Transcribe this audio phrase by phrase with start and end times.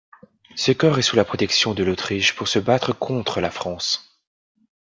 [0.55, 4.19] Ce corps est sous la protection de l'Autriche pour se battre contre la France.